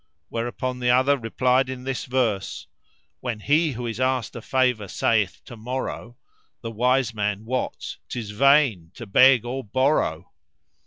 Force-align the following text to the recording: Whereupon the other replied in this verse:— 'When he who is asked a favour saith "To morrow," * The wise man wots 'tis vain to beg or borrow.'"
Whereupon 0.29 0.79
the 0.79 0.89
other 0.89 1.15
replied 1.15 1.69
in 1.69 1.83
this 1.83 2.05
verse:— 2.05 2.65
'When 3.19 3.39
he 3.39 3.73
who 3.73 3.85
is 3.85 3.99
asked 3.99 4.35
a 4.35 4.41
favour 4.41 4.87
saith 4.87 5.43
"To 5.45 5.55
morrow," 5.55 6.17
* 6.37 6.61
The 6.63 6.71
wise 6.71 7.13
man 7.13 7.45
wots 7.45 7.99
'tis 8.09 8.31
vain 8.31 8.89
to 8.95 9.05
beg 9.05 9.45
or 9.45 9.63
borrow.'" 9.63 10.31